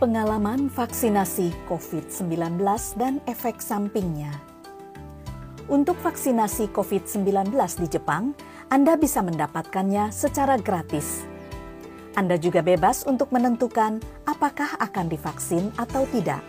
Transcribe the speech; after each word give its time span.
Pengalaman 0.00 0.72
vaksinasi 0.72 1.68
COVID-19 1.68 2.56
dan 2.96 3.20
efek 3.28 3.60
sampingnya. 3.60 4.32
Untuk 5.68 6.00
vaksinasi 6.00 6.72
COVID-19 6.72 7.52
di 7.52 7.84
Jepang, 7.84 8.32
Anda 8.72 8.96
bisa 8.96 9.20
mendapatkannya 9.20 10.08
secara 10.08 10.56
gratis. 10.56 11.28
Anda 12.16 12.40
juga 12.40 12.64
bebas 12.64 13.04
untuk 13.04 13.28
menentukan 13.28 14.00
apakah 14.24 14.80
akan 14.80 15.12
divaksin 15.12 15.68
atau 15.76 16.08
tidak. 16.08 16.40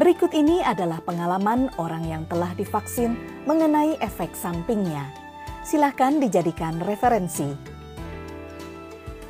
Berikut 0.00 0.32
ini 0.32 0.64
adalah 0.64 1.04
pengalaman 1.04 1.68
orang 1.76 2.08
yang 2.08 2.24
telah 2.24 2.56
divaksin 2.56 3.20
mengenai 3.44 4.00
efek 4.00 4.32
sampingnya. 4.32 5.12
Silakan 5.60 6.24
dijadikan 6.24 6.80
referensi. 6.80 7.67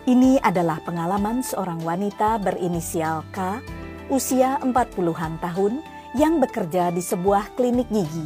Ini 0.09 0.41
adalah 0.41 0.81
pengalaman 0.81 1.45
seorang 1.45 1.85
wanita 1.85 2.41
berinisial 2.41 3.29
K, 3.29 3.61
usia 4.09 4.57
40-an 4.65 5.37
tahun, 5.37 5.85
yang 6.17 6.41
bekerja 6.41 6.89
di 6.89 7.05
sebuah 7.05 7.53
klinik 7.53 7.93
gigi. 7.93 8.25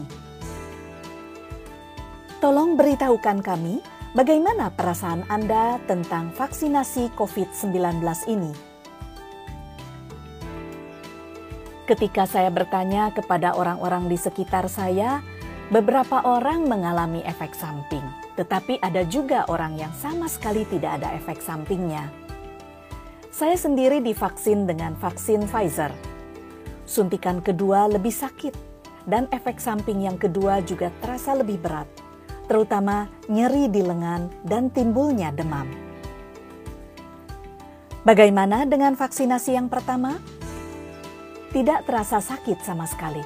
Tolong 2.39 2.79
beritahukan 2.79 3.43
kami 3.43 3.83
bagaimana 4.15 4.71
perasaan 4.71 5.27
Anda 5.27 5.83
tentang 5.91 6.31
vaksinasi 6.39 7.19
COVID-19 7.19 7.75
ini. 8.31 8.55
Ketika 11.91 12.31
saya 12.31 12.55
bertanya 12.55 13.11
kepada 13.11 13.59
orang-orang 13.59 14.07
di 14.07 14.15
sekitar 14.15 14.71
saya, 14.71 15.19
beberapa 15.75 16.23
orang 16.23 16.63
mengalami 16.63 17.27
efek 17.27 17.59
samping 17.59 18.22
tetapi 18.37 18.81
ada 18.81 19.05
juga 19.05 19.45
orang 19.49 19.77
yang 19.77 19.93
sama 19.97 20.29
sekali 20.29 20.65
tidak 20.69 21.03
ada 21.03 21.13
efek 21.17 21.41
sampingnya. 21.45 22.09
Saya 23.33 23.57
sendiri 23.57 24.05
divaksin 24.05 24.69
dengan 24.69 24.93
vaksin 24.97 25.49
Pfizer. 25.49 25.93
Suntikan 26.85 27.41
kedua 27.41 27.89
lebih 27.89 28.13
sakit, 28.13 28.73
dan 29.07 29.27
efek 29.35 29.59
samping 29.59 30.07
yang 30.07 30.19
kedua 30.19 30.63
juga 30.63 30.95
terasa 31.03 31.35
lebih 31.35 31.59
berat, 31.59 31.89
terutama 32.47 33.11
nyeri 33.27 33.67
di 33.67 33.83
lengan 33.83 34.31
dan 34.47 34.71
timbulnya 34.71 35.35
demam. 35.35 35.67
Bagaimana 38.03 38.67
dengan 38.67 38.99
vaksinasi 38.99 39.55
yang 39.55 39.71
pertama? 39.71 40.19
Tidak 41.55 41.87
terasa 41.87 42.19
sakit 42.19 42.59
sama 42.65 42.89
sekali. 42.89 43.23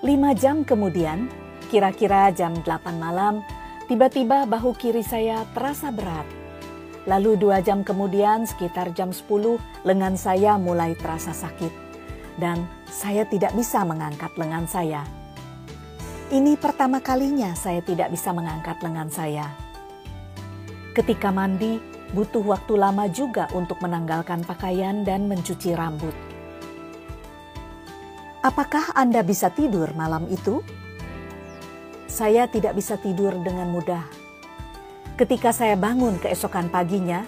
Lima 0.00 0.32
jam 0.32 0.64
kemudian, 0.64 1.28
kira-kira 1.68 2.32
jam 2.32 2.56
8 2.64 2.96
malam, 2.96 3.44
Tiba-tiba 3.90 4.46
bahu 4.46 4.70
kiri 4.78 5.02
saya 5.02 5.42
terasa 5.50 5.90
berat. 5.90 6.22
Lalu 7.10 7.34
dua 7.34 7.58
jam 7.58 7.82
kemudian 7.82 8.46
sekitar 8.46 8.94
jam 8.94 9.10
10 9.10 9.58
lengan 9.82 10.14
saya 10.14 10.54
mulai 10.62 10.94
terasa 10.94 11.34
sakit. 11.34 11.74
Dan 12.38 12.70
saya 12.86 13.26
tidak 13.26 13.50
bisa 13.58 13.82
mengangkat 13.82 14.30
lengan 14.38 14.70
saya. 14.70 15.02
Ini 16.30 16.54
pertama 16.54 17.02
kalinya 17.02 17.50
saya 17.58 17.82
tidak 17.82 18.14
bisa 18.14 18.30
mengangkat 18.30 18.78
lengan 18.78 19.10
saya. 19.10 19.50
Ketika 20.94 21.34
mandi, 21.34 21.82
butuh 22.14 22.46
waktu 22.46 22.78
lama 22.78 23.10
juga 23.10 23.50
untuk 23.58 23.82
menanggalkan 23.82 24.46
pakaian 24.46 25.02
dan 25.02 25.26
mencuci 25.26 25.74
rambut. 25.74 26.14
Apakah 28.46 28.94
Anda 28.94 29.26
bisa 29.26 29.50
tidur 29.50 29.90
malam 29.98 30.30
itu? 30.30 30.62
Saya 32.20 32.44
tidak 32.52 32.76
bisa 32.76 33.00
tidur 33.00 33.32
dengan 33.40 33.72
mudah. 33.72 34.04
Ketika 35.16 35.56
saya 35.56 35.72
bangun 35.72 36.20
keesokan 36.20 36.68
paginya, 36.68 37.24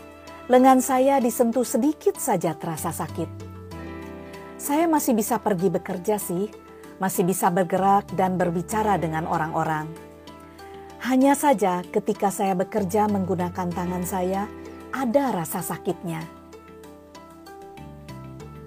lengan 0.53 0.85
saya 0.85 1.17
disentuh 1.17 1.65
sedikit 1.65 2.21
saja 2.21 2.53
terasa 2.53 2.93
sakit. 2.93 3.49
Saya 4.61 4.85
masih 4.85 5.17
bisa 5.17 5.41
pergi 5.41 5.73
bekerja 5.73 6.21
sih, 6.21 6.53
masih 7.01 7.25
bisa 7.25 7.49
bergerak 7.49 8.05
dan 8.13 8.37
berbicara 8.37 9.01
dengan 9.01 9.25
orang-orang. 9.25 9.89
Hanya 11.09 11.33
saja 11.41 11.81
ketika 11.89 12.29
saya 12.29 12.53
bekerja 12.53 13.09
menggunakan 13.09 13.73
tangan 13.73 14.05
saya, 14.05 14.45
ada 14.93 15.33
rasa 15.33 15.65
sakitnya. 15.65 16.21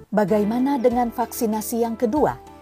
Bagaimana 0.09 0.81
dengan 0.81 1.13
vaksinasi 1.13 1.85
yang 1.85 1.93
kedua? 1.93 2.54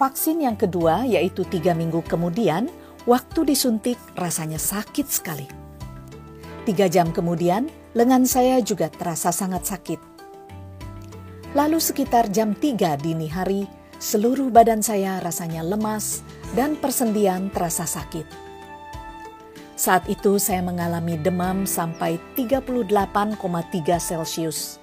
Vaksin 0.00 0.40
yang 0.40 0.56
kedua, 0.56 1.04
yaitu 1.04 1.44
tiga 1.44 1.76
minggu 1.76 2.00
kemudian, 2.08 2.72
waktu 3.04 3.52
disuntik 3.52 4.00
rasanya 4.16 4.56
sakit 4.56 5.04
sekali. 5.04 5.44
Tiga 6.64 6.88
jam 6.88 7.12
kemudian, 7.12 7.68
lengan 7.92 8.24
saya 8.24 8.64
juga 8.64 8.88
terasa 8.88 9.28
sangat 9.28 9.68
sakit. 9.68 10.00
Lalu 11.52 11.76
sekitar 11.76 12.32
jam 12.32 12.56
tiga 12.56 12.96
dini 12.96 13.28
hari, 13.28 13.68
seluruh 14.00 14.48
badan 14.48 14.80
saya 14.80 15.20
rasanya 15.20 15.60
lemas 15.60 16.24
dan 16.56 16.80
persendian 16.80 17.52
terasa 17.52 17.84
sakit. 17.84 18.24
Saat 19.76 20.08
itu 20.08 20.40
saya 20.40 20.64
mengalami 20.64 21.20
demam 21.20 21.68
sampai 21.68 22.16
38,3 22.40 23.36
Celcius. 24.00 24.80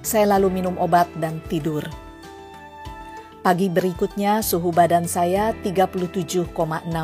Saya 0.00 0.40
lalu 0.40 0.48
minum 0.64 0.80
obat 0.80 1.12
dan 1.20 1.44
tidur. 1.44 1.84
Pagi 3.42 3.66
berikutnya 3.66 4.38
suhu 4.38 4.70
badan 4.70 5.10
saya 5.10 5.50
37,6 5.66 6.54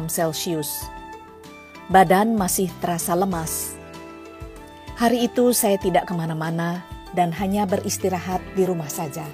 Celcius. 0.06 0.86
Badan 1.90 2.38
masih 2.38 2.70
terasa 2.78 3.18
lemas. 3.18 3.74
Hari 5.02 5.26
itu 5.26 5.50
saya 5.50 5.82
tidak 5.82 6.06
ke 6.06 6.14
mana-mana 6.14 6.86
dan 7.10 7.34
hanya 7.34 7.66
beristirahat 7.66 8.38
di 8.54 8.62
rumah 8.62 8.86
saja. 8.86 9.26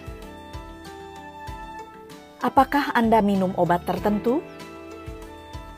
Apakah 2.40 2.96
Anda 2.96 3.20
minum 3.20 3.52
obat 3.60 3.84
tertentu? 3.84 4.40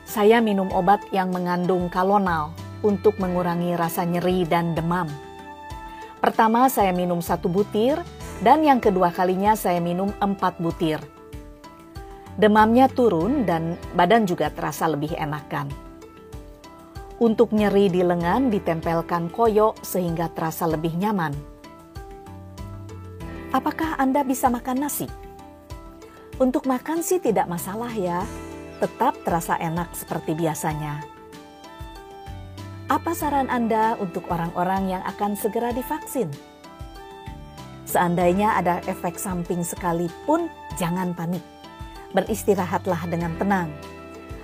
Saya 0.07 0.39
minum 0.39 0.71
obat 0.71 1.03
yang 1.11 1.35
mengandung 1.35 1.91
kalonal 1.91 2.55
untuk 2.79 3.19
mengurangi 3.19 3.75
rasa 3.75 4.07
nyeri 4.07 4.47
dan 4.47 4.79
demam. 4.79 5.11
Pertama 6.23 6.71
saya 6.71 6.95
minum 6.95 7.19
satu 7.19 7.51
butir 7.51 7.99
dan 8.39 8.63
yang 8.63 8.79
kedua 8.79 9.11
kalinya 9.11 9.59
saya 9.59 9.83
minum 9.83 10.15
empat 10.23 10.55
butir 10.63 11.16
Demamnya 12.37 12.85
turun 12.85 13.49
dan 13.49 13.81
badan 13.97 14.29
juga 14.29 14.53
terasa 14.53 14.85
lebih 14.85 15.17
enakan. 15.17 15.73
Untuk 17.17 17.49
nyeri 17.49 17.89
di 17.89 18.05
lengan 18.05 18.53
ditempelkan 18.53 19.33
koyok 19.33 19.81
sehingga 19.81 20.29
terasa 20.29 20.69
lebih 20.69 20.93
nyaman. 21.01 21.33
Apakah 23.49 23.97
Anda 23.97 24.21
bisa 24.21 24.53
makan 24.53 24.85
nasi? 24.85 25.09
Untuk 26.37 26.69
makan 26.69 27.01
sih 27.01 27.17
tidak 27.17 27.49
masalah 27.49 27.89
ya, 27.97 28.21
tetap 28.77 29.17
terasa 29.25 29.57
enak 29.57 29.97
seperti 29.97 30.37
biasanya. 30.37 31.01
Apa 32.85 33.17
saran 33.17 33.49
Anda 33.49 33.97
untuk 33.97 34.29
orang-orang 34.29 34.93
yang 34.93 35.03
akan 35.09 35.33
segera 35.33 35.73
divaksin? 35.73 36.29
Seandainya 37.89 38.61
ada 38.61 38.77
efek 38.85 39.17
samping 39.17 39.65
sekalipun, 39.65 40.53
jangan 40.77 41.17
panik 41.17 41.56
beristirahatlah 42.17 43.05
dengan 43.05 43.37
tenang. 43.37 43.69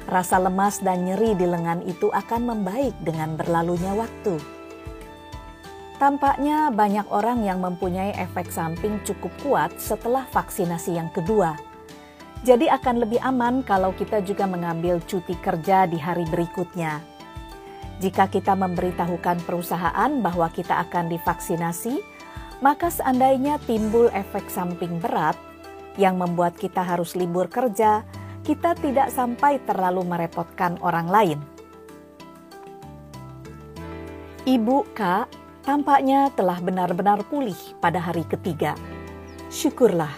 Rasa 0.05 0.37
lemas 0.37 0.77
dan 0.85 1.09
nyeri 1.09 1.33
di 1.33 1.49
lengan 1.49 1.81
itu 1.89 2.13
akan 2.13 2.53
membaik 2.53 2.93
dengan 3.01 3.33
berlalunya 3.33 3.97
waktu. 3.97 4.37
Tampaknya 5.97 6.69
banyak 6.69 7.07
orang 7.09 7.41
yang 7.41 7.63
mempunyai 7.63 8.13
efek 8.19 8.51
samping 8.53 9.01
cukup 9.01 9.31
kuat 9.41 9.71
setelah 9.81 10.29
vaksinasi 10.29 10.99
yang 10.99 11.09
kedua. 11.09 11.57
Jadi 12.43 12.67
akan 12.67 13.07
lebih 13.07 13.23
aman 13.23 13.63
kalau 13.63 13.95
kita 13.95 14.19
juga 14.19 14.43
mengambil 14.43 14.99
cuti 15.07 15.31
kerja 15.39 15.87
di 15.87 15.95
hari 15.95 16.27
berikutnya. 16.27 16.99
Jika 18.03 18.27
kita 18.27 18.51
memberitahukan 18.51 19.47
perusahaan 19.47 20.11
bahwa 20.19 20.51
kita 20.51 20.75
akan 20.83 21.07
divaksinasi, 21.07 22.03
maka 22.59 22.91
seandainya 22.91 23.63
timbul 23.63 24.11
efek 24.11 24.51
samping 24.51 24.99
berat, 24.99 25.39
yang 25.99 26.17
membuat 26.17 26.57
kita 26.57 26.81
harus 26.81 27.13
libur 27.13 27.49
kerja, 27.49 28.01
kita 28.43 28.75
tidak 28.75 29.13
sampai 29.13 29.61
terlalu 29.63 30.03
merepotkan 30.03 30.75
orang 30.83 31.07
lain. 31.07 31.39
Ibu 34.43 34.91
K 34.91 35.23
tampaknya 35.63 36.27
telah 36.35 36.59
benar-benar 36.59 37.23
pulih 37.31 37.55
pada 37.79 38.03
hari 38.03 38.27
ketiga. 38.27 38.75
Syukurlah. 39.47 40.11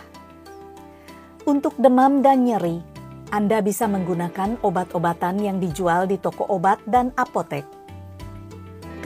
Untuk 1.46 1.78
demam 1.78 2.26
dan 2.26 2.42
nyeri, 2.42 2.82
Anda 3.30 3.62
bisa 3.62 3.86
menggunakan 3.86 4.66
obat-obatan 4.66 5.38
yang 5.38 5.62
dijual 5.62 6.10
di 6.10 6.18
toko 6.18 6.50
obat 6.50 6.82
dan 6.90 7.14
apotek. 7.14 7.70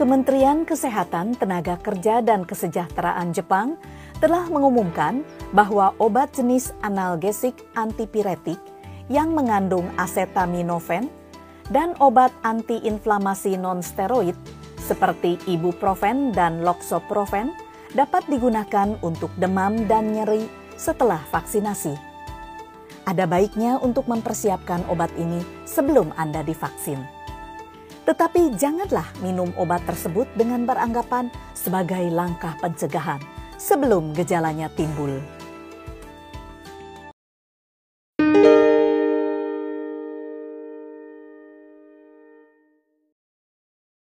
Kementerian 0.00 0.64
Kesehatan, 0.64 1.36
Tenaga 1.36 1.76
Kerja, 1.76 2.24
dan 2.24 2.48
Kesejahteraan 2.48 3.36
Jepang 3.36 3.76
telah 4.20 4.46
mengumumkan 4.52 5.24
bahwa 5.56 5.96
obat 5.96 6.36
jenis 6.36 6.76
analgesik 6.84 7.56
antipiretik 7.72 8.60
yang 9.08 9.32
mengandung 9.32 9.88
acetaminophen 9.96 11.08
dan 11.72 11.96
obat 11.98 12.30
antiinflamasi 12.44 13.56
nonsteroid 13.56 14.36
seperti 14.76 15.40
ibuprofen 15.48 16.36
dan 16.36 16.62
loxoprofen 16.62 17.50
dapat 17.96 18.22
digunakan 18.30 18.94
untuk 19.02 19.32
demam 19.40 19.88
dan 19.90 20.14
nyeri 20.14 20.46
setelah 20.76 21.18
vaksinasi. 21.32 21.96
Ada 23.08 23.26
baiknya 23.26 23.80
untuk 23.82 24.06
mempersiapkan 24.06 24.86
obat 24.86 25.10
ini 25.18 25.42
sebelum 25.66 26.14
Anda 26.14 26.46
divaksin. 26.46 27.02
Tetapi 28.06 28.54
janganlah 28.54 29.06
minum 29.24 29.50
obat 29.58 29.82
tersebut 29.88 30.30
dengan 30.38 30.68
beranggapan 30.68 31.32
sebagai 31.54 32.06
langkah 32.10 32.54
pencegahan 32.62 33.39
sebelum 33.60 34.16
gejalanya 34.16 34.72
timbul. 34.72 35.20